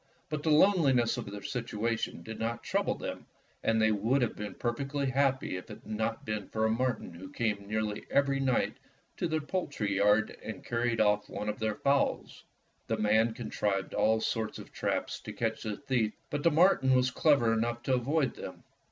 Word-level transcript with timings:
But 0.29 0.41
the 0.41 0.49
loneli 0.49 0.95
ness 0.95 1.17
of 1.17 1.29
their 1.29 1.43
situation 1.43 2.23
did 2.23 2.39
not 2.39 2.63
trouble 2.63 2.95
them, 2.95 3.27
and 3.61 3.79
they 3.79 3.91
would 3.91 4.23
have 4.23 4.35
been 4.35 4.55
perfectly 4.55 5.05
happy 5.11 5.57
if 5.57 5.65
it 5.69 5.83
had 5.83 5.85
not 5.85 6.25
been 6.25 6.47
for 6.49 6.65
a 6.65 6.71
marten 6.71 7.13
who 7.13 7.31
came 7.31 7.67
nearly 7.67 8.07
every 8.09 8.39
night 8.39 8.77
to 9.17 9.27
their 9.27 9.41
poultry 9.41 9.97
yard 9.97 10.35
and 10.43 10.65
carried 10.65 10.99
off 10.99 11.29
one 11.29 11.49
of 11.49 11.59
their 11.59 11.75
fowls. 11.75 12.43
The 12.87 12.97
man 12.97 13.35
contrived 13.35 13.93
all 13.93 14.19
sorts 14.19 14.57
of 14.57 14.71
traps 14.71 15.19
to 15.19 15.33
catch 15.33 15.61
the 15.61 15.77
thief, 15.77 16.13
but 16.31 16.41
the 16.41 16.49
marten 16.49 16.95
was 16.95 17.11
clever 17.11 17.53
enough 17.53 17.83
to 17.83 17.93
avoid 17.93 18.33
them. 18.33 18.63